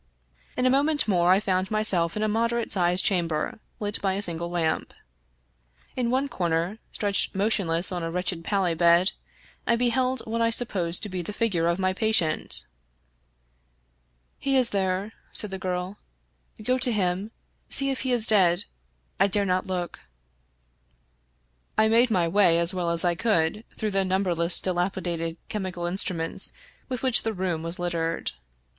In 0.57 0.65
a 0.65 0.69
moment 0.71 1.07
more 1.07 1.29
I 1.31 1.39
found 1.39 1.69
myself 1.69 2.17
in 2.17 2.23
a 2.23 2.27
mod 2.27 2.49
erate 2.49 2.71
sized 2.71 3.05
chamber, 3.05 3.59
lit 3.79 4.01
by 4.01 4.13
a 4.13 4.21
single 4.23 4.49
lamp. 4.49 4.95
In 5.95 6.09
one 6.09 6.27
comer, 6.27 6.79
stretched 6.91 7.35
motionless 7.35 7.91
on 7.91 8.01
a 8.01 8.09
wretched 8.09 8.43
pallet 8.43 8.79
bed, 8.79 9.11
I 9.67 9.75
beheld 9.75 10.21
what 10.25 10.41
I 10.41 10.49
supposed 10.49 11.03
to 11.03 11.09
be 11.09 11.21
the 11.21 11.31
figure 11.33 11.67
of 11.67 11.77
my 11.77 11.93
patient." 11.93 12.65
He 14.39 14.57
is 14.57 14.71
there," 14.71 15.13
said 15.31 15.51
the 15.51 15.59
girl;" 15.59 15.99
go 16.63 16.79
to 16.79 16.91
him. 16.91 17.29
See 17.69 17.91
if 17.91 17.99
he 18.01 18.11
is 18.11 18.25
dead— 18.25 18.65
I 19.19 19.27
dare 19.27 19.45
not 19.45 19.67
look." 19.67 19.99
I 21.77 21.87
made 21.87 22.09
my 22.09 22.27
way 22.27 22.57
as 22.57 22.73
well 22.73 22.89
as 22.89 23.05
I 23.05 23.13
could 23.13 23.63
through 23.77 23.91
the 23.91 24.03
number 24.03 24.33
less 24.33 24.59
dilapidated 24.59 25.37
chemical 25.47 25.85
instruments 25.85 26.53
with 26.89 27.03
which 27.03 27.21
the 27.21 27.33
room 27.33 27.61
was 27.61 27.77
littered. 27.77 28.31